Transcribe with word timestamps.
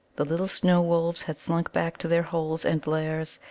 The 0.15 0.25
little 0.25 0.47
snow 0.47 0.81
wolves 0.81 1.21
had 1.21 1.37
slunk 1.37 1.71
back 1.73 1.97
to 1.97 2.07
their 2.07 2.23
holes 2.23 2.65
and 2.65 2.87
lairs. 2.87 3.37